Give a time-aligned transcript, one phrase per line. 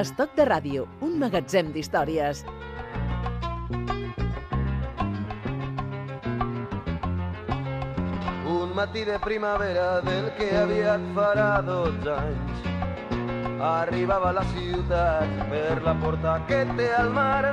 [0.00, 2.38] Estoc de ràdio, un magatzem d'històries.
[8.52, 12.64] Un matí de primavera del que aviat farà 12 anys.
[13.72, 17.52] Arribava a la ciutat per la porta que té al mar.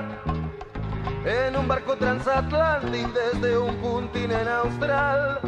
[1.27, 5.43] En un barco transatlàntic des d'un continent austral.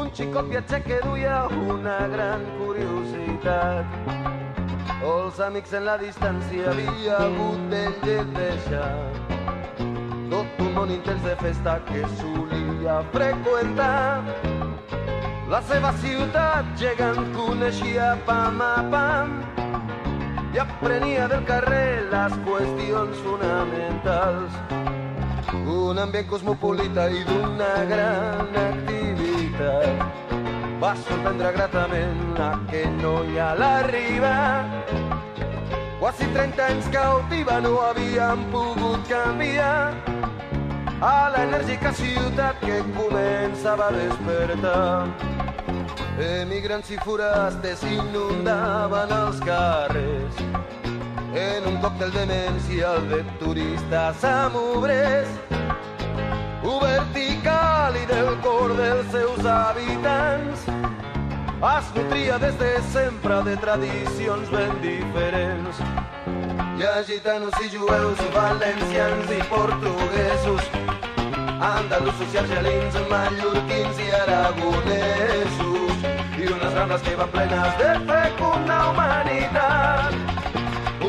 [0.00, 4.21] Un xicot viatger que duia una gran curiositat
[5.02, 8.90] els amics en la distància havia hagut de lleteixar
[10.30, 14.22] tot un món intens de festa que solia freqüentar
[15.52, 19.34] la seva ciutat gegant coneixia pam a pam
[20.54, 24.58] i aprenia del carrer les qüestions fonamentals.
[25.76, 30.31] Un ambient cosmopolita i d'una gran activitat
[30.82, 34.32] va sorprendre gratament aquell noi a la riba.
[36.00, 39.94] Quasi 30 anys cautiva no havien pogut canviar
[40.98, 45.06] a l'enèrgica ciutat que començava a despertar.
[46.18, 50.44] Emigrants i forasters inundaven els carrers
[51.46, 55.61] en un còctel demencial de turistes amb obrers
[56.62, 60.66] obert i del cor dels seus habitants.
[61.62, 65.78] Es nutria des de sempre de tradicions ben diferents.
[66.78, 70.62] Hi ha gitanos i jueus, valencians i portuguesos
[71.62, 75.94] andalusos i argelins, mallorquins i aragonesos
[76.38, 80.12] i unes rambles que van plenes de fecunda humanitat.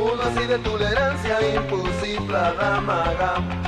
[0.03, 3.62] Un oci de tolerància impossible d'amagar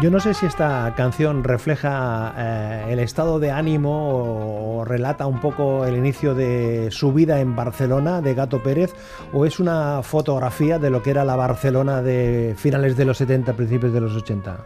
[0.00, 5.26] Yo no sé si esta canción refleja eh, el estado de ánimo o, o, relata
[5.26, 8.94] un poco el inicio de su vida en Barcelona de Gato Pérez
[9.32, 13.54] o es una fotografía de lo que era la Barcelona de finales de los 70,
[13.54, 14.58] principios de los 80.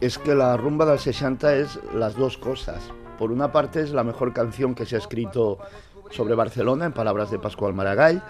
[0.00, 2.80] Es que la rumba del 60 es las dos cosas.
[3.18, 5.58] Por una parte es la mejor canción que se ha escrito
[6.08, 8.22] sobre Barcelona, en palabras de Pascual Maragall,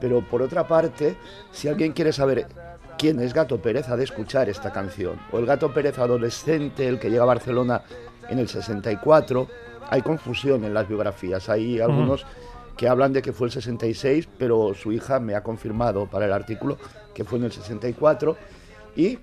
[0.00, 1.16] pero por otra parte,
[1.52, 2.46] si alguien quiere saber
[2.98, 5.18] quién es Gato Pérez, ha de escuchar esta canción.
[5.32, 7.82] O el Gato Pérez adolescente, el que llega a Barcelona
[8.28, 9.48] en el 64,
[9.90, 11.48] hay confusión en las biografías.
[11.48, 12.76] Hay algunos uh-huh.
[12.76, 16.32] que hablan de que fue el 66, pero su hija me ha confirmado para el
[16.32, 16.78] artículo
[17.14, 18.36] que fue en el 64.
[18.96, 19.18] Y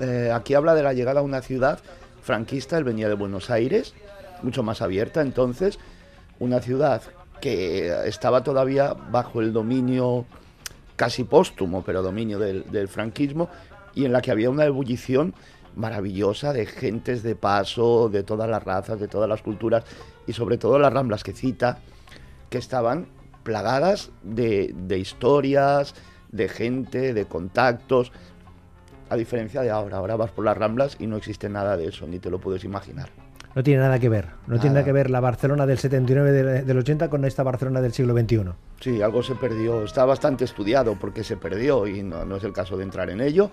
[0.00, 1.80] eh, aquí habla de la llegada a una ciudad
[2.22, 3.94] franquista, él venía de Buenos Aires,
[4.42, 5.78] mucho más abierta entonces,
[6.38, 7.02] una ciudad
[7.40, 10.26] que estaba todavía bajo el dominio
[10.96, 13.48] casi póstumo, pero dominio del, del, franquismo,
[13.94, 15.34] y en la que había una ebullición
[15.74, 19.84] maravillosa de gentes de paso, de todas las razas, de todas las culturas,
[20.26, 21.78] y sobre todo las ramblas que cita,
[22.50, 23.08] que estaban
[23.42, 25.94] plagadas de, de historias,
[26.32, 28.12] de gente, de contactos,
[29.08, 32.06] a diferencia de ahora, ahora vas por las ramblas y no existe nada de eso,
[32.06, 33.25] ni te lo puedes imaginar.
[33.56, 34.60] No tiene nada que ver, no nada.
[34.60, 37.94] tiene nada que ver la Barcelona del 79 del, del 80 con esta Barcelona del
[37.94, 38.42] siglo XXI.
[38.80, 42.52] Sí, algo se perdió, está bastante estudiado porque se perdió y no, no es el
[42.52, 43.50] caso de entrar en ello,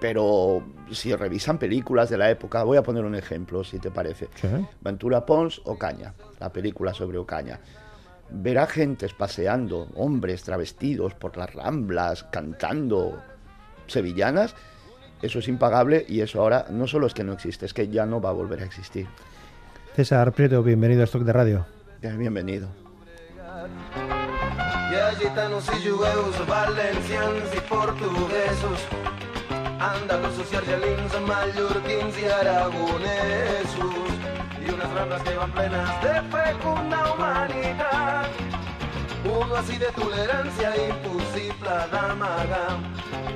[0.00, 4.28] pero si revisan películas de la época, voy a poner un ejemplo, si te parece.
[4.36, 4.48] Sí.
[4.80, 7.60] Ventura Pons, Ocaña, la película sobre Ocaña.
[8.30, 13.22] Verá gentes paseando, hombres travestidos por las ramblas, cantando
[13.86, 14.54] sevillanas,
[15.22, 18.06] eso es impagable y eso ahora no solo es que no existe, es que ya
[18.06, 19.06] no va a volver a existir.
[19.94, 21.66] César Prieto, bienvenido a Stock de Radio.
[22.02, 22.68] Bienvenido.
[24.90, 28.84] Hi ha gitanos i jueus, valencians i portuguesos,
[29.80, 34.12] andalusos i argelins, mallorquins i aragonesos,
[34.62, 38.30] i unes rambles que van plenes de fecunda humanitat,
[39.24, 43.35] un oci de tolerància impossible d'amagar.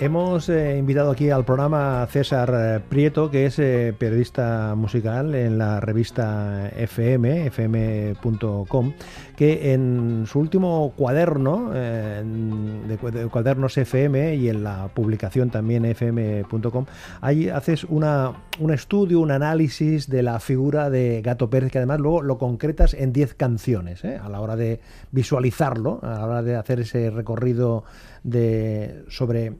[0.00, 5.36] Hemos eh, invitado aquí al programa a César eh, Prieto, que es eh, periodista musical
[5.36, 8.92] en la revista FM, fm.com,
[9.36, 16.86] que en su último cuaderno, de, de, cuadernos FM y en la publicación también fm.com,
[17.20, 22.00] ahí haces una, un estudio, un análisis de la figura de Gato Pérez, que además
[22.00, 24.80] luego lo concretas en 10 canciones, a la hora de
[25.12, 27.84] visualizarlo, a la hora de hacer ese recorrido
[28.24, 29.52] de, sobre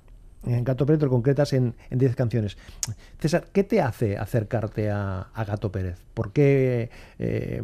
[0.46, 2.56] en Gato Pérez lo concretas en 10 canciones.
[3.18, 5.98] César, ¿qué te hace acercarte a, Gato Pérez?
[6.14, 7.62] ¿Por qué eh,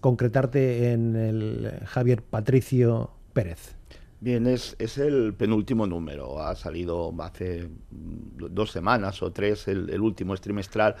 [0.00, 3.76] concretarte en el Javier Patricio Pérez?
[4.20, 6.40] Bien, es, el penúltimo número.
[6.40, 10.94] Ha salido hace dos semanas o tres, el, último es trimestral.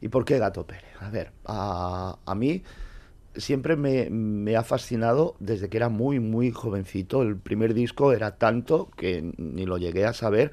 [0.00, 0.84] ¿Y por qué Gato Pérez?
[1.00, 2.62] A ver, a mí
[3.36, 7.22] siempre me, ha fascinado desde que era muy, muy jovencito.
[7.22, 10.52] El primer disco era tanto que ni lo llegué a saber.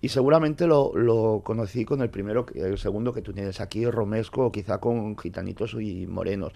[0.00, 4.46] Y seguramente lo, lo conocí con el primero, el segundo que tú tienes aquí, Romesco,
[4.46, 6.52] o quizá con Gitanitos y Morenos.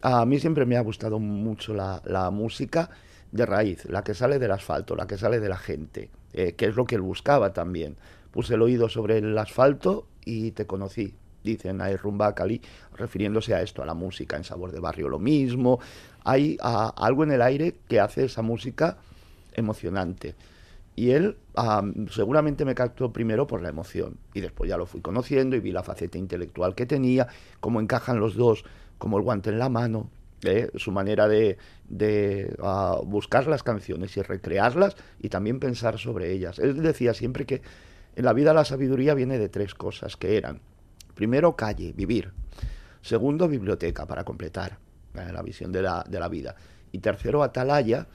[0.00, 2.90] A mí siempre me ha gustado mucho la, la música
[3.30, 6.66] de raíz, la que sale del asfalto, la que sale de la gente, eh, que
[6.66, 7.96] es lo que él buscaba también.
[8.30, 12.60] Puse el oído sobre el asfalto y te conocí, dicen a Rumba Cali,
[12.96, 15.80] refiriéndose a esto, a la música en Sabor de Barrio, lo mismo.
[16.24, 18.98] Hay algo en el aire que hace esa música
[19.54, 20.34] emocionante.
[20.94, 21.36] Y él
[22.10, 25.72] seguramente me captó primero por la emoción y después ya lo fui conociendo y vi
[25.72, 27.28] la faceta intelectual que tenía,
[27.60, 28.64] cómo encajan los dos,
[28.98, 30.10] como el guante en la mano,
[30.42, 30.70] ¿eh?
[30.76, 31.56] su manera de,
[31.88, 32.54] de
[33.06, 36.58] buscar las canciones y recrearlas y también pensar sobre ellas.
[36.58, 37.62] Él decía siempre que
[38.14, 40.60] en la vida la sabiduría viene de tres cosas, que eran
[41.14, 42.32] Primero, calle, vivir.
[43.00, 44.78] Segundo, biblioteca, para completar
[45.14, 46.54] eh, la visión de la, de la vida.
[46.92, 48.06] Y tercero, atalaya,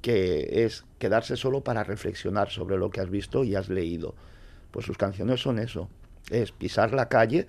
[0.00, 4.14] que es quedarse solo para reflexionar sobre lo que has visto y has leído.
[4.70, 5.88] Pues sus canciones son eso,
[6.30, 7.46] es pisar la calle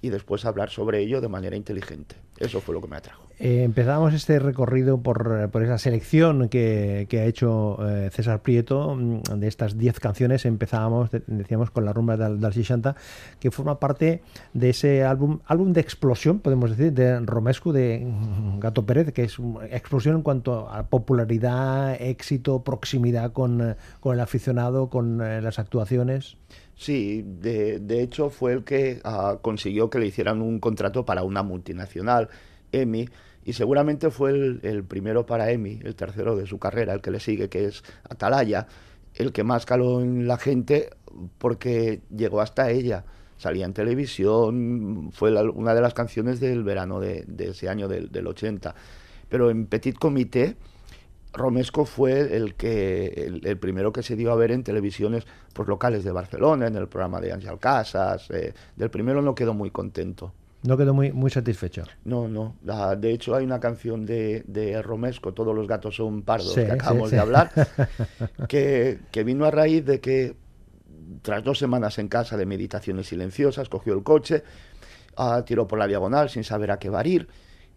[0.00, 2.16] y después hablar sobre ello de manera inteligente.
[2.38, 3.28] Eso fue lo que me atrajo.
[3.40, 8.96] Eh, empezamos este recorrido por, por esa selección que, que ha hecho eh, César Prieto
[8.96, 10.44] mm, de estas 10 canciones.
[10.44, 12.96] Empezábamos, decíamos, con la rumba del, del 60,
[13.38, 14.22] que forma parte
[14.54, 18.06] de ese álbum, álbum de explosión, podemos decir, de Romescu, de
[18.58, 19.36] Gato Pérez, que es
[19.70, 26.36] explosión en cuanto a popularidad, éxito, proximidad con, con el aficionado, con eh, las actuaciones.
[26.78, 31.24] Sí, de, de, hecho fue el que uh, consiguió que le hicieran un contrato para
[31.24, 32.28] una multinacional,
[32.70, 33.08] EMI,
[33.44, 37.10] y seguramente fue el, el, primero para EMI, el tercero de su carrera, el que
[37.10, 38.68] le sigue, que es Atalaya,
[39.16, 40.90] el que más caló en la gente
[41.38, 43.04] porque llegó hasta ella.
[43.38, 47.88] Salía en televisión, fue la, una de las canciones del verano de, de ese año,
[47.88, 48.72] del, del 80.
[49.28, 50.56] Pero en Petit Comité
[51.32, 55.68] Romesco fue el que el, el, primero que se dio a ver en televisiones pues,
[55.68, 58.30] locales de Barcelona, en el programa de Ángel Casas.
[58.30, 60.32] Eh, del primero no quedó muy contento.
[60.62, 61.84] No quedó muy, muy satisfecho.
[62.04, 62.56] No, no.
[62.64, 66.64] La, de hecho, hay una canción de, de, Romesco, Todos los gatos son pardos, sí,
[66.64, 67.52] que acabamos sí, de hablar,
[68.48, 70.34] que, que vino a raíz de que
[71.22, 74.42] tras dos semanas en casa de meditaciones silenciosas, cogió el coche,
[75.16, 77.28] uh, tiró por la diagonal sin saber a qué va a ir,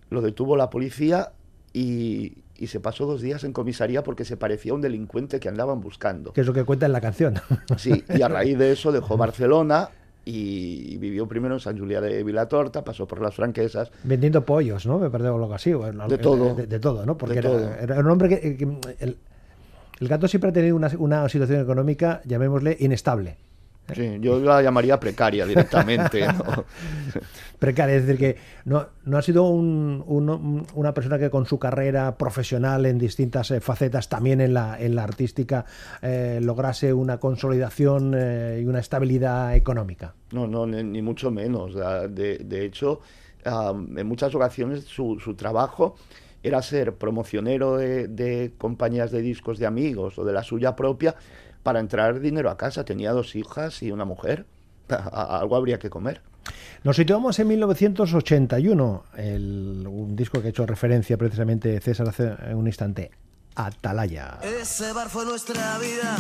[0.10, 1.32] lo detuvo la policía
[1.74, 5.50] y, y se pasó dos días en comisaría porque se parecía a un delincuente que
[5.50, 6.32] andaban buscando.
[6.32, 7.34] Que es lo que cuenta en la canción.
[7.76, 9.90] Sí, y a raíz de eso dejó Barcelona
[10.26, 13.92] y vivió primero en San Julià de Vilatorta, pasó por las franquesas.
[14.04, 15.00] Vendiendo pollos, ¿no?
[15.00, 15.74] Me perdí algo así.
[15.74, 16.54] O de todo.
[16.54, 17.18] De, de, todo, ¿no?
[17.18, 17.74] Porque de era, todo.
[17.74, 18.56] era, un hombre que...
[18.56, 18.64] que
[19.00, 19.18] el,
[20.00, 23.38] el, gato siempre ha tenido una, una situación económica, llamémosle, inestable.
[23.94, 26.26] Sí, yo la llamaría precaria directamente.
[26.28, 26.66] ¿no?
[27.60, 31.60] precaria, es decir, que no, no ha sido un, un, una persona que con su
[31.60, 35.66] carrera profesional en distintas eh, facetas, también en la, en la artística,
[36.02, 40.16] eh, lograse una consolidación eh, y una estabilidad económica.
[40.32, 41.76] No, no, ni, ni mucho menos.
[41.76, 43.02] De, de hecho,
[43.46, 45.96] um, en muchas ocasiones su, su trabajo
[46.44, 51.16] era ser promocionero de, de compañías de discos de amigos o de la suya propia
[51.64, 52.84] para entrar dinero a casa.
[52.86, 54.46] Tenía dos hijas y una mujer.
[55.12, 56.22] Algo habría que comer.
[56.84, 62.66] Nos situamos en 1981, el, un disco que ha hecho referencia precisamente César hace un
[62.68, 63.12] instante.
[63.56, 64.40] Atalaya.
[64.42, 66.18] Ese bar fue nuestra vida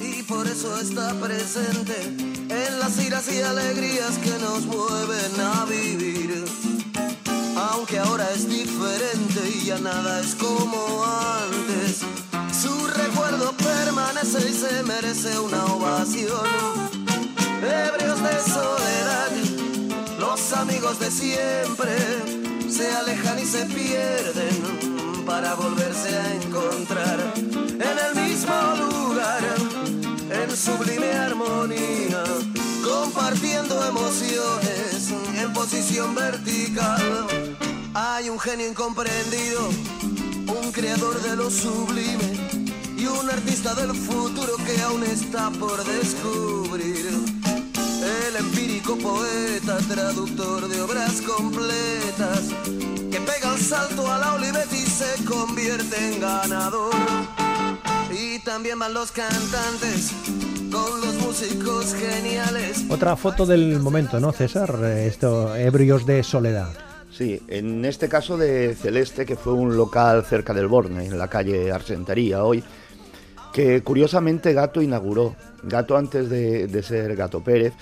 [0.00, 2.00] y por eso está presente
[2.48, 6.44] en las iras y alegrías que nos mueven a vivir.
[7.56, 12.04] Aunque ahora es diferente y ya nada es como antes
[12.94, 16.46] recuerdo permanece y se merece una ovación.
[17.62, 19.30] Ebrios de soledad,
[20.18, 21.92] los amigos de siempre
[22.68, 29.42] se alejan y se pierden para volverse a encontrar en el mismo lugar,
[30.30, 32.24] en sublime armonía,
[32.84, 37.26] compartiendo emociones en posición vertical.
[37.94, 39.68] Hay un genio incomprendido,
[40.48, 42.63] un creador de lo sublime
[43.04, 47.10] y un artista del futuro que aún está por descubrir.
[48.28, 52.50] El empírico poeta, traductor de obras completas,
[53.10, 56.94] que pega el salto a la Olivet y se convierte en ganador.
[58.10, 60.12] Y también van los cantantes
[60.70, 62.84] con los músicos geniales.
[62.88, 64.82] Otra foto del momento, ¿no, César?
[64.84, 66.72] Esto, ebrios de soledad.
[67.10, 71.28] Sí, en este caso de Celeste, que fue un local cerca del Borne, en la
[71.28, 72.64] calle Arsentaría hoy,
[73.54, 75.36] que curiosamente Gato inauguró.
[75.62, 77.72] Gato antes de, ser Gato Pérez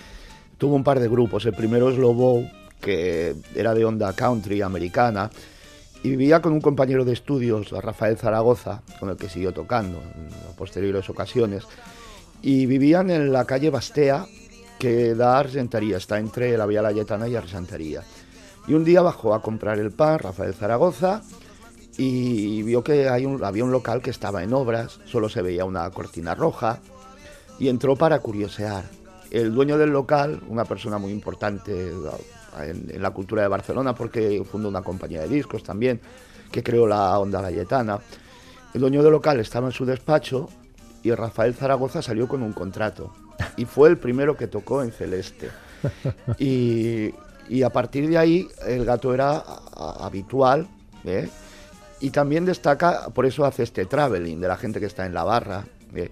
[0.59, 1.47] tuvo un par de grupos.
[1.47, 2.45] El primero es Lobo,
[2.79, 5.31] que era de onda country americana,
[6.03, 10.29] y vivía con un compañero de estudios, Rafael Zaragoza, con el que siguió tocando en
[10.59, 11.65] posteriores ocasiones,
[12.43, 14.27] y vivían en la calle Bastea,
[14.79, 18.03] que da Argentería, está entre la Vía Layetana y Argentería.
[18.69, 21.23] Y un día bajó a comprar el pan, Rafael Zaragoza,
[21.99, 25.65] y vio que hay un, había un local que estaba en obras, solo se veía
[25.65, 26.81] una cortina roja,
[27.59, 28.85] y entró para curiosear.
[29.31, 31.93] El dueño del local, una persona muy importante
[32.61, 36.01] en, la cultura de Barcelona porque fundó una compañía de discos también,
[36.51, 38.01] que creó la Onda Galletana.
[38.75, 40.49] El dueño del local estaba en su despacho
[41.03, 43.13] y Rafael Zaragoza salió con un contrato
[43.57, 45.51] y fue el primero que tocó en Celeste.
[46.39, 47.13] Y,
[47.49, 49.43] y a partir de ahí el gato era
[49.77, 50.69] habitual
[51.05, 51.29] ¿eh?
[52.03, 55.23] Y también destaca, por eso hace este traveling de la gente que está en la
[55.23, 55.65] barra.
[55.95, 56.11] ¿eh?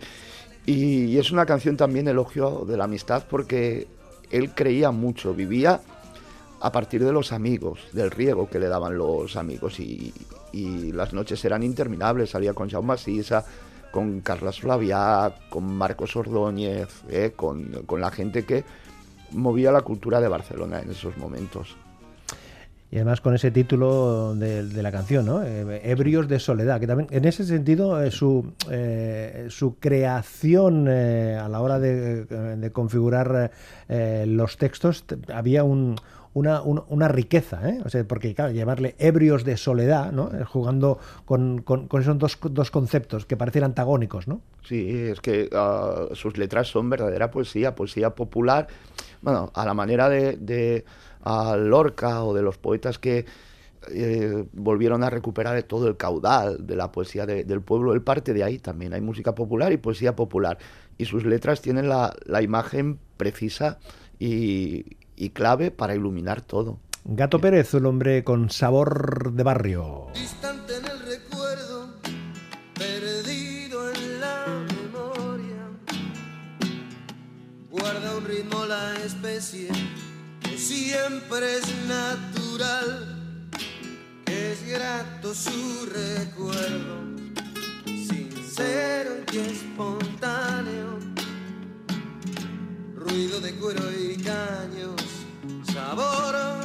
[0.64, 3.88] Y, es una canción también elogio de la amistad porque
[4.30, 5.80] él creía mucho, vivía
[6.60, 10.14] a partir de los amigos, del riego que le daban los amigos y,
[10.52, 13.44] las noches eran interminables, salía con Jaume Sisa,
[13.90, 18.64] con Carlos Flavia, con Marcos Ordóñez, eh, con, la gente que
[19.32, 21.76] movía la cultura de Barcelona en esos momentos.
[22.90, 25.42] Y además con ese título de, la canción, ¿no?
[25.44, 28.52] Eh, Ebrios de Soledad, que también en ese sentido eh, su,
[29.48, 33.52] su creación a la hora de configurar
[34.26, 35.96] los textos había un,
[36.32, 37.80] una, una, riqueza, ¿eh?
[37.84, 40.30] o sea, porque claro, llamarle ebrios de soledad, ¿no?
[40.32, 44.40] Eh, jugando con, con, esos dos, dos, conceptos que parecen antagónicos, ¿no?
[44.64, 48.68] Sí, es que ah, sus letras son verdadera poesía, poesía popular,
[49.22, 50.84] bueno, a la manera de
[51.56, 53.26] Lorca o de los poetas que
[53.88, 57.92] eh, volvieron a recuperar todo el caudal de la poesía del pueblo.
[57.92, 58.92] Él parte de ahí también.
[58.92, 60.58] Hay música popular y poesía popular.
[60.98, 63.78] Y sus letras tienen la, la imagen precisa
[64.18, 66.78] y, y clave para iluminar todo.
[67.04, 70.08] Gato Pérez, un hombre con sabor de barrio.
[70.14, 71.94] Distante en el recuerdo,
[72.74, 75.70] perdido en la memoria.
[77.70, 79.68] Guarda un ritmo la especie
[80.70, 83.42] siempre es natural,
[84.26, 86.94] es grato su recuerdo,
[87.84, 91.00] sincero y espontáneo.
[92.94, 94.94] Ruido de cuero y caños
[95.72, 96.59] sabor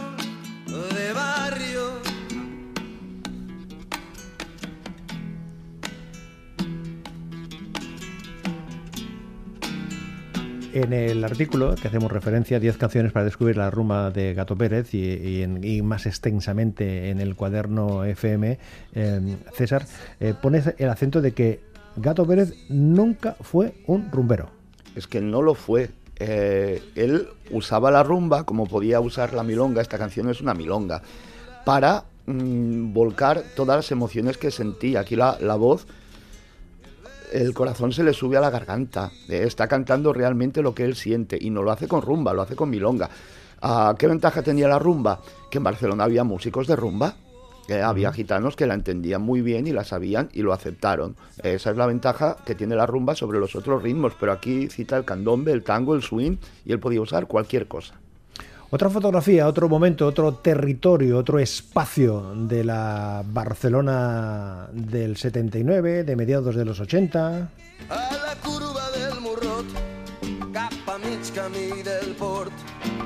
[10.76, 14.58] En el artículo que hacemos referencia a 10 canciones para descubrir la rumba de Gato
[14.58, 18.60] Pérez y, más extensamente en el cuaderno FM,
[18.94, 19.86] eh, César,
[20.20, 21.62] eh, pones el acento de que
[21.96, 24.50] Gato Pérez nunca fue un rumbero.
[24.98, 25.92] Es que no lo fue.
[26.18, 31.02] Eh, él usaba la rumba como podía usar la milonga, esta canción es una milonga,
[31.64, 35.00] para mm, volcar todas las emociones que sentía.
[35.00, 35.88] Aquí la, voz,
[37.42, 40.96] el corazón se le sube a la garganta, eh, está cantando realmente lo que él
[40.96, 43.10] siente y no lo hace con rumba, lo hace con milonga.
[43.62, 45.22] Ah, ¿Qué ventaja tenía la rumba?
[45.50, 47.16] Que en Barcelona había músicos de rumba
[47.74, 51.16] había gitanos que la entendían muy bien y la sabían y lo aceptaron.
[51.42, 54.98] Esa es la ventaja que tiene la rumba sobre los otros ritmos, pero aquí cita
[54.98, 57.96] el candombe, el tango, el swing y él podía usar cualquier cosa.
[58.72, 66.56] Otra fotografía, otro momento, otro territorio, otro espacio de la Barcelona del 79, de mediados
[66.56, 67.50] de los 80.
[67.90, 69.66] A la curva del Murrot,
[70.52, 72.52] capa del port,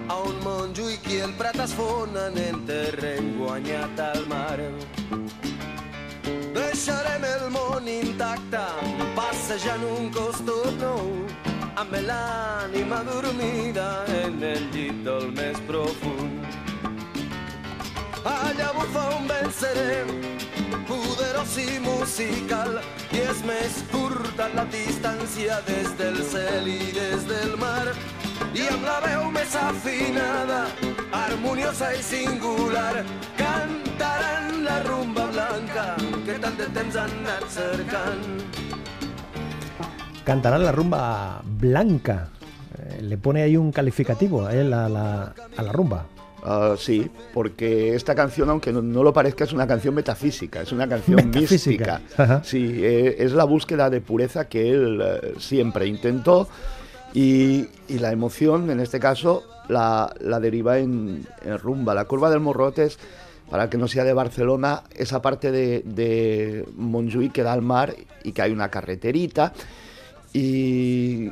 [0.07, 4.57] a un Montjuïc i el Prat es fonen en terreny guanyat al mar.
[6.55, 8.63] Deixarem el món intacte,
[9.19, 11.48] passejant un costat nou,
[11.79, 16.43] amb l'ànima dormida en el llit del més profund.
[18.27, 20.01] Allà bufa un vent serè,
[20.89, 22.81] poderós i musical,
[23.15, 27.87] i és més curta la distància des del cel i des del mar
[28.51, 30.65] i amb la veu més afinada,
[31.15, 33.05] harmoniosa i singular,
[33.39, 35.93] cantaran la rumba blanca
[36.27, 38.68] que tant de temps han anat cercant.
[40.29, 42.29] Cantarán la rumba blanca.
[42.77, 46.05] Eh, le pone ahí un calificativo a, él, a, la, a la rumba.
[46.45, 50.71] Uh, sí, porque esta canción, aunque no, no, lo parezca, es una canción metafísica, es
[50.71, 52.01] una canción mística.
[52.43, 56.47] Sí, eh, es la búsqueda de pureza que él eh, siempre intentó
[57.11, 61.25] y, la emoción, en este caso, la, deriva en,
[61.59, 61.95] rumba.
[61.95, 62.99] La curva del Morrotes,
[63.49, 67.95] para que no sea de Barcelona, esa parte de, de Montjuïc que da al mar
[68.23, 69.53] y que hay una carreterita.
[70.33, 71.31] Y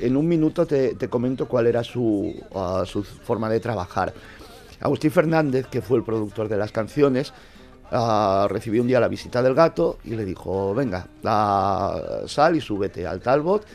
[0.00, 4.12] en un minuto te, comento cuál era su, uh, su forma de trabajar.
[4.80, 7.32] Agustín Fernández, que fue el productor de las canciones,
[7.90, 12.60] ah, recibió un día la visita del gato y le dijo, venga, ah, sal y
[12.60, 13.66] súbete al Talbot.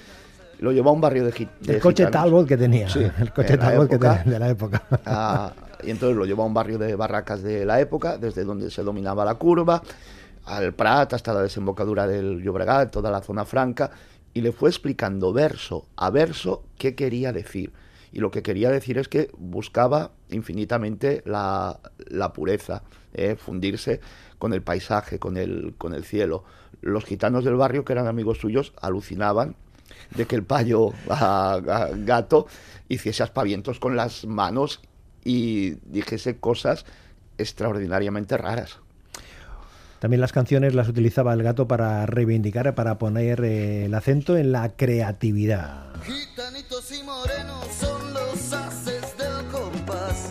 [0.60, 2.24] Lo llevó a un barrio de, de El coche gitanos.
[2.24, 2.90] Talbot que tenía.
[2.90, 4.82] Sí, el coche Talbot que tenía de la época.
[5.06, 5.52] Ah,
[5.84, 8.82] y entonces lo llevó a un barrio de barracas de la época, desde donde se
[8.82, 9.84] dominaba la curva,
[10.46, 13.92] al Prat, hasta la desembocadura del Llobregat, toda la zona franca,
[14.36, 17.72] y le fue explicando verso a verso qué quería decir.
[18.12, 24.02] Y lo que quería decir es que buscaba infinitamente la, la pureza, eh, fundirse
[24.38, 26.44] con el paisaje, con el, con el cielo.
[26.82, 29.56] Los gitanos del barrio, que eran amigos suyos, alucinaban
[30.16, 32.48] de que el payo gato
[32.90, 34.82] hiciese aspavientos con las manos
[35.24, 36.86] y dijese cosas
[37.38, 38.80] extraordinariamente raras.
[40.06, 44.52] También las canciones las utilizaba el gato para reivindicar, para poner eh, el acento en
[44.52, 45.96] la creatividad.
[46.04, 50.30] Gitanitos y morenos son los haces del compás.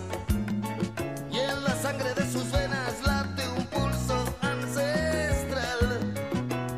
[1.28, 6.14] Y en la sangre de sus venas late un pulso ancestral.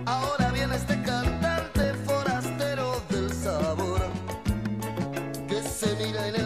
[0.06, 4.00] Ahora viene este cantante forastero del sabor.
[5.46, 6.45] Que se mira en el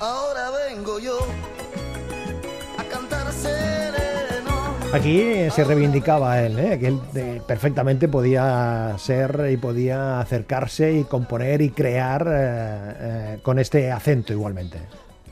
[0.00, 1.18] Ahora vengo yo.
[4.92, 6.78] Aquí se reivindicaba él, ¿eh?
[6.80, 13.60] que él eh, perfectamente podía ser y podía acercarse y componer y crear eh, con
[13.60, 14.78] este acento igualmente.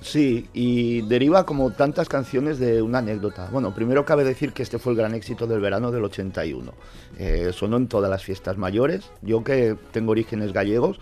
[0.00, 3.48] Sí, y deriva como tantas canciones de una anécdota.
[3.50, 6.72] Bueno, primero cabe decir que este fue el gran éxito del verano del 81.
[7.18, 9.10] Eh, sonó en todas las fiestas mayores.
[9.22, 10.98] Yo que tengo orígenes gallegos,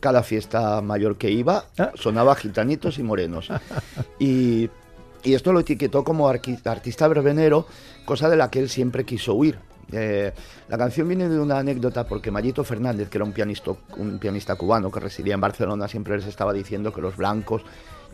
[0.00, 1.92] cada fiesta mayor que iba Ah.
[1.94, 3.48] sonaba gitanitos y morenos.
[4.18, 4.68] Y,
[5.22, 7.66] y esto lo etiquetó como artista verbenero,
[8.04, 9.58] cosa de la que él siempre quiso huir.
[9.92, 10.32] Eh,
[10.68, 14.56] la canción viene de una anécdota porque Mayito Fernández, que era un pianista, un pianista
[14.56, 17.62] cubano que residía en Barcelona, siempre les estaba diciendo que los blancos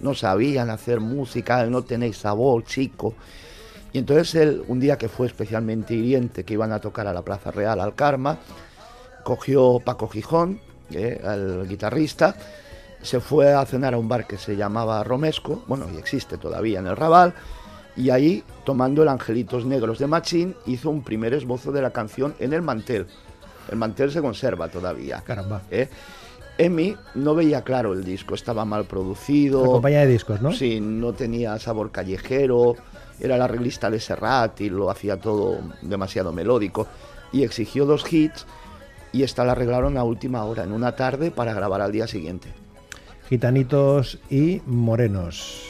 [0.00, 3.14] no sabían hacer música, no tenéis sabor, chico.
[3.92, 7.22] Y entonces él, un día que fue especialmente hiriente, que iban a tocar a la
[7.22, 8.38] Plaza Real, al Karma,
[9.24, 12.36] cogió Paco Gijón, eh, al guitarrista,
[13.02, 16.80] se fue a cenar a un bar que se llamaba Romesco, bueno, y existe todavía
[16.80, 17.34] en el Raval,
[17.96, 22.34] y ahí, tomando el Angelitos Negros de Machín, hizo un primer esbozo de la canción
[22.38, 23.06] en el mantel.
[23.70, 25.20] El mantel se conserva todavía.
[25.26, 25.62] Caramba.
[25.70, 25.88] ¿eh?
[26.58, 29.62] Emi no veía claro el disco, estaba mal producido.
[29.62, 30.52] La compañía de discos, ¿no?
[30.52, 32.76] Sí, no tenía sabor callejero,
[33.20, 36.88] era la revista de Serrat y lo hacía todo demasiado melódico.
[37.32, 38.46] Y exigió dos hits
[39.12, 42.48] y esta la arreglaron a última hora, en una tarde, para grabar al día siguiente.
[43.28, 45.68] Gitanitos y morenos.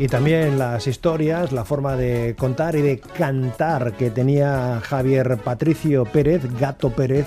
[0.00, 6.06] Y también las historias, la forma de contar y de cantar que tenía Javier Patricio
[6.06, 7.26] Pérez, Gato Pérez,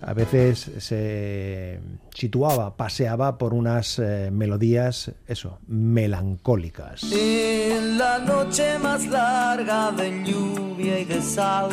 [0.00, 1.80] a veces se
[2.14, 7.02] situaba, paseaba por unas eh, melodías, eso, melancólicas.
[7.10, 11.70] En la noche más larga de lluvia y de sal.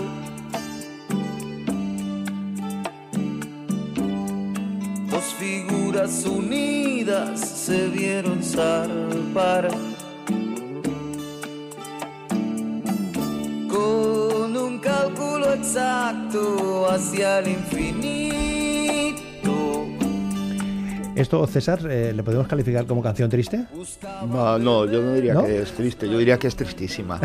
[5.11, 9.92] Dos figuras unidas se vieron zarpar.
[13.73, 19.13] Con un cálculo exacto hacia el infinito.
[21.15, 23.65] Esto, César, eh, ¿le podemos calificar como canción triste?
[24.27, 25.43] No, no, yo no diría ¿No?
[25.43, 27.19] que es triste, yo diría que es tristísima.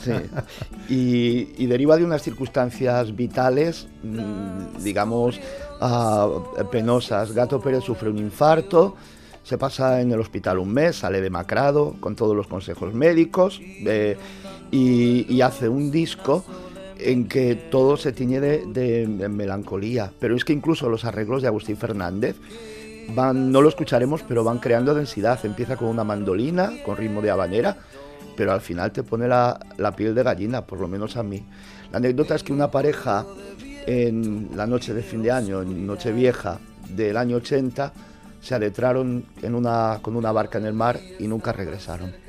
[0.00, 0.12] Sí.
[0.88, 5.38] Y, y deriva de unas circunstancias vitales, mm, digamos,
[5.80, 6.28] ah,
[6.70, 7.32] penosas.
[7.32, 8.94] Gato Pérez sufre un infarto,
[9.42, 14.16] se pasa en el hospital un mes, sale demacrado con todos los consejos médicos eh,
[14.74, 16.44] y, hace un disco
[16.98, 20.10] en que todo se tiñe de, de- melancolía.
[20.18, 22.36] Pero es que incluso los arreglos de Agustín Fernández
[23.14, 25.38] van, no lo escucharemos, pero van creando densidad.
[25.44, 27.76] Empieza con una mandolina, con ritmo de habanera,
[28.36, 29.60] pero al final te pone la,
[29.96, 31.44] piel de gallina, por lo menos a mí.
[31.92, 33.24] La anécdota es que una pareja
[33.86, 36.58] en la noche de fin de año, en Nochevieja
[36.88, 37.92] del año 80,
[38.40, 42.23] se adentraron en una, con una barca en el mar y nunca regresaron.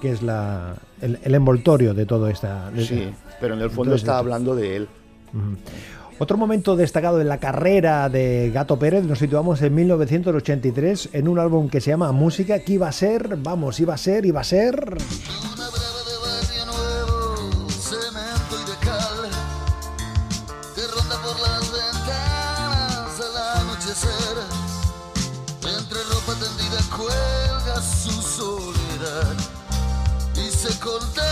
[0.00, 2.70] Que es la, el, el envoltorio de todo esta...
[2.70, 3.10] de- Sí,
[3.40, 4.88] pero en el fondo está esto- hablando de él.
[6.18, 11.38] Otro momento destacado en la carrera de Gato Pérez, nos situamos en 1983 en un
[11.38, 14.44] álbum que se llama Música, que iba a ser, vamos, iba a ser, iba a
[14.44, 14.96] ser...
[30.90, 31.29] y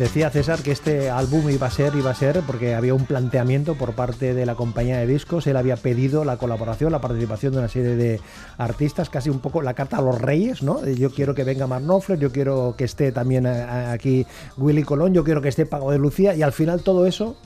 [0.00, 3.74] Decía César que este álbum iba a ser, iba a ser, porque había un planteamiento
[3.74, 5.46] por parte de la compañía de discos.
[5.46, 8.18] Él había pedido la colaboración, la participación de una serie de
[8.56, 10.82] artistas, casi un poco la carta a los reyes, ¿no?
[10.88, 13.60] Yo quiero que venga Mark Knopfler, yo quiero que esté también eh,
[13.90, 17.36] aquí Willy Colón, yo quiero que esté Pago de Lucía, y al final todo eso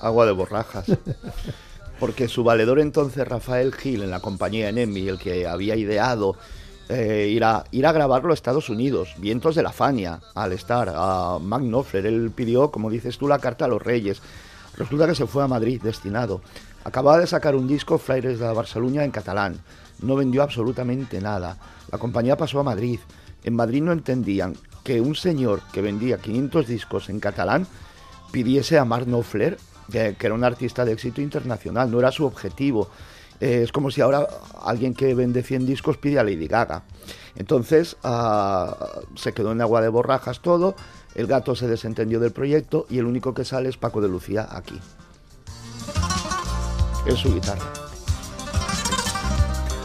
[0.00, 0.86] Agua de borrajas.
[2.00, 6.34] Porque su valedor entonces, Rafael Gil, en la compañía Enemy, el que había ideado
[6.90, 10.92] eh, ir, a, ir a grabarlo a Estados Unidos, Vientos de la Fania, al estar,
[10.92, 14.20] a Mark Knopfler, él pidió, como dices tú, la carta a los Reyes.
[14.76, 16.40] Resulta que se fue a Madrid destinado.
[16.82, 19.60] Acababa de sacar un disco, Flaires de Barcelona, en catalán.
[20.02, 21.58] No vendió absolutamente nada.
[21.92, 22.98] La compañía pasó a Madrid.
[23.44, 27.68] En Madrid no entendían que un señor que vendía 500 discos en catalán
[28.32, 29.58] pidiese a Mark Knopfler,
[29.92, 32.90] que, que era un artista de éxito internacional, no era su objetivo.
[33.40, 34.26] Eh, es como si ahora
[34.62, 36.82] alguien que vende 100 discos pide a Lady Gaga.
[37.36, 40.74] Entonces ah, se quedó en agua de borrajas todo,
[41.14, 44.48] el gato se desentendió del proyecto y el único que sale es Paco de Lucía
[44.50, 44.78] aquí.
[47.06, 47.79] Es su guitarra.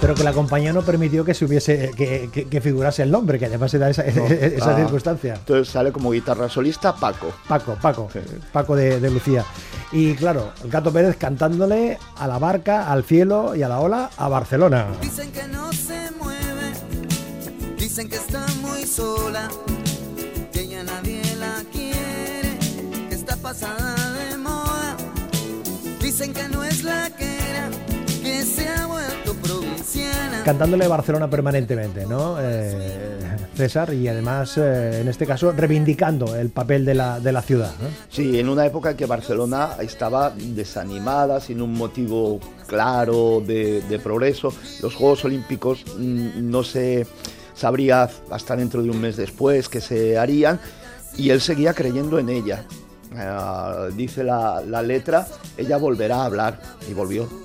[0.05, 3.39] Pero que la compañía no permitió que se hubiese que, que- que figurase el nombre,
[3.39, 5.33] que además era esa, esa Ah, circunstancia.
[5.33, 7.33] Entonces sale como guitarra solista Paco.
[7.47, 8.07] Paco, Paco,
[8.53, 9.43] Paco de, de Lucía.
[9.91, 14.11] Y claro, el Gato Pérez cantándole a la barca, al cielo y a la ola
[14.15, 14.85] a Barcelona.
[15.01, 16.71] Dicen que no se mueve,
[17.79, 19.49] dicen que está muy sola,
[20.53, 22.59] que ya nadie la quiere,
[23.09, 23.95] que está pasada
[24.29, 24.97] de moda.
[25.99, 27.69] Dicen que no es la que era,
[28.25, 30.43] que se ha vuelto provinciana.
[30.43, 32.37] Cantándole a Barcelona permanentemente, ¿no?
[32.39, 33.19] Eh,
[33.55, 37.71] César, y además, eh, en este caso, reivindicando el papel de la, de la ciudad.
[37.79, 37.87] ¿no?
[38.09, 43.99] Sí, en una época en que Barcelona estaba desanimada, sin un motivo claro de, de
[43.99, 44.51] progreso.
[44.81, 47.05] Los Juegos Olímpicos mm, no se
[47.53, 50.59] sabría hasta dentro de un mes después que se harían
[51.15, 52.65] y él seguía creyendo en ella.
[53.15, 56.59] Ah, dice la, la letra, ella volverá a hablar
[56.89, 57.44] y volvió.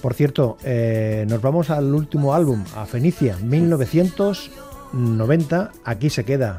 [0.00, 5.72] Por cierto, eh, nos vamos al último álbum, a Fenicia, 1990.
[5.84, 6.58] Aquí se queda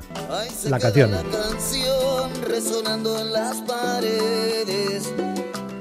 [0.70, 1.10] la canción.
[1.12, 5.12] La canción resonando en las paredes,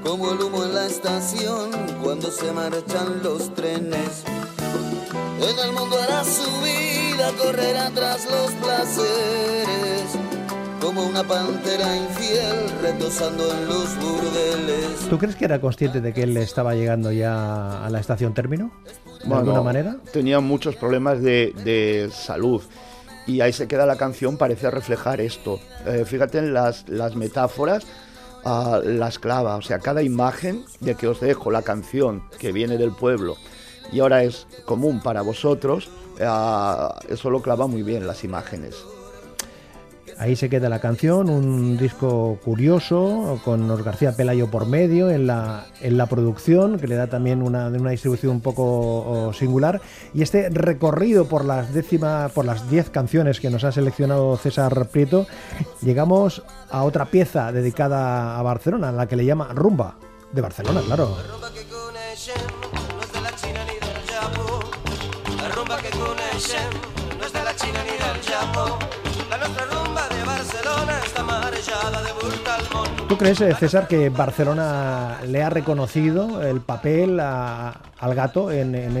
[0.03, 1.69] como el humo en la estación
[2.03, 4.23] cuando se marchan los trenes.
[5.39, 10.17] En el mundo hará su vida, correrá tras los placeres,
[10.93, 15.07] como una pantera infiel retosando en los burdeles.
[15.09, 18.73] ¿Tú crees que era consciente de que él estaba llegando ya a la estación término?
[18.85, 19.97] ¿De Bueno, alguna manera?
[20.11, 22.61] Tenía muchos problemas de, de salud.
[23.25, 25.61] Y ahí se queda la canción, parece reflejar esto.
[25.85, 27.85] Eh, fíjate en las, las metáforas,
[28.43, 29.55] ah, las clava.
[29.55, 33.37] O sea, cada imagen de que os dejo, la canción que viene del pueblo
[33.93, 38.75] y ahora es común para vosotros, ah, eso lo clava muy bien las imágenes.
[40.21, 45.25] Ahí se queda la canción, un disco curioso, con Os García Pelayo por medio en
[45.25, 49.81] la, en la producción, que le da también una, una distribución un poco singular.
[50.13, 54.89] Y este recorrido por las décima, por las 10 canciones que nos ha seleccionado César
[54.89, 55.25] Prieto,
[55.81, 59.95] llegamos a otra pieza dedicada a Barcelona, la que le llama Rumba,
[60.31, 61.17] de Barcelona, claro.
[73.07, 78.95] ¿Tú crees, eh, César, que Barcelona le ha reconocido el papel al gato en, en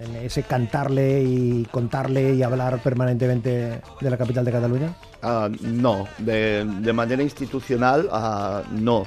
[0.00, 4.94] en ese cantarle y contarle y hablar permanentemente de la capital de Cataluña?
[5.22, 9.06] Ah, no, de, manera institucional ah, no.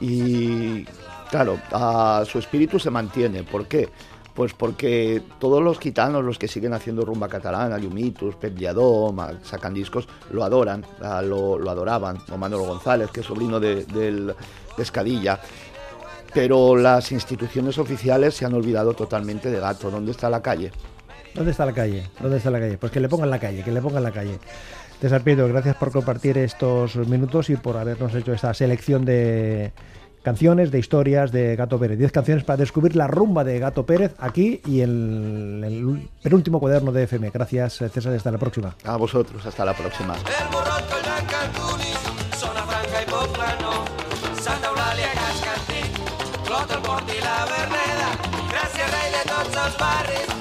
[0.00, 0.84] Y
[1.30, 3.42] claro, ah, su espíritu se mantiene.
[3.42, 3.88] ¿Por qué?
[4.36, 9.72] Pues porque todos los gitanos, los que siguen haciendo rumba catalana, Yumitus, Pep Lladó, sacan
[9.72, 10.84] discos, lo adoran,
[11.24, 12.18] lo, adoraban.
[12.30, 14.34] O Manolo González, que es sobrino de, del
[14.76, 15.40] de Escadilla
[16.34, 19.90] pero las instituciones oficiales se han olvidado totalmente de Gato.
[19.90, 20.70] ¿Dónde está la calle?
[21.34, 22.10] ¿Dónde está la calle?
[22.20, 22.76] ¿Dónde está la calle?
[22.76, 24.38] Pues que le pongan la calle, que le pongan la calle.
[25.00, 29.72] César Pietro, gracias por compartir estos minutos y por habernos hecho esta selección de
[30.26, 31.98] canciones, de historias de Gato Pérez.
[31.98, 36.90] Diez canciones para descubrir la rumba de Gato Pérez aquí y en el penúltimo cuaderno
[36.90, 37.30] de FM.
[37.30, 38.74] Gracias, César, hasta la próxima.
[38.82, 40.16] A vosotros, hasta la próxima.
[40.16, 40.22] El
[48.50, 50.35] gràcies rei de tots els barris,